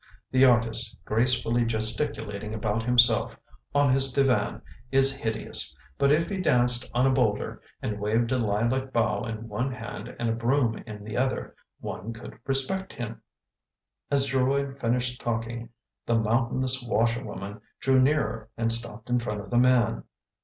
The 0.31 0.45
artist, 0.45 0.97
gracefully 1.05 1.63
gesticulating 1.63 2.55
about 2.55 2.81
himself, 2.81 3.37
on 3.75 3.93
his 3.93 4.11
divan, 4.11 4.63
is 4.91 5.15
hideous, 5.15 5.77
but 5.99 6.11
if 6.11 6.27
he 6.27 6.37
danced 6.41 6.89
on 6.95 7.05
a 7.05 7.13
boulder 7.13 7.61
and 7.83 7.99
waved 7.99 8.31
a 8.31 8.39
lilac 8.39 8.91
bough 8.91 9.25
in 9.25 9.47
one 9.47 9.71
hand 9.71 10.15
and 10.17 10.27
a 10.27 10.31
broom 10.33 10.79
in 10.87 11.03
the 11.03 11.17
other, 11.17 11.55
one 11.81 12.13
could 12.13 12.39
respect 12.47 12.93
him." 12.93 13.21
As 14.09 14.25
Geroid 14.25 14.79
finished 14.79 15.21
talking 15.21 15.69
the 16.07 16.17
mountainous 16.17 16.81
washer 16.81 17.23
woman 17.23 17.61
drew 17.79 18.01
nearer 18.01 18.49
and 18.57 18.71
stopped 18.71 19.07
in 19.07 19.19
front 19.19 19.41
of 19.41 19.51
the 19.51 19.59
man. 19.59 20.03